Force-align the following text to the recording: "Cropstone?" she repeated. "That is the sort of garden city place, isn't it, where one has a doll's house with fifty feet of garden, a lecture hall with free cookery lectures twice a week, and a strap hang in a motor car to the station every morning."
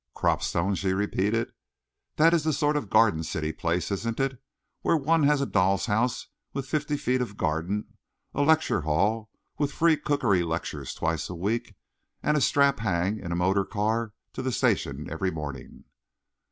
"Cropstone?" 0.15 0.73
she 0.73 0.93
repeated. 0.93 1.51
"That 2.15 2.33
is 2.33 2.43
the 2.43 2.53
sort 2.53 2.75
of 2.75 2.89
garden 2.89 3.21
city 3.21 3.51
place, 3.53 3.91
isn't 3.91 4.19
it, 4.19 4.41
where 4.81 4.97
one 4.97 5.21
has 5.27 5.41
a 5.41 5.45
doll's 5.45 5.85
house 5.85 6.25
with 6.53 6.65
fifty 6.67 6.97
feet 6.97 7.21
of 7.21 7.37
garden, 7.37 7.85
a 8.33 8.41
lecture 8.41 8.81
hall 8.81 9.29
with 9.59 9.71
free 9.71 9.97
cookery 9.97 10.41
lectures 10.41 10.95
twice 10.95 11.29
a 11.29 11.35
week, 11.35 11.75
and 12.23 12.35
a 12.35 12.41
strap 12.41 12.79
hang 12.79 13.19
in 13.19 13.31
a 13.31 13.35
motor 13.35 13.63
car 13.63 14.13
to 14.33 14.41
the 14.41 14.51
station 14.51 15.07
every 15.07 15.29
morning." 15.29 15.83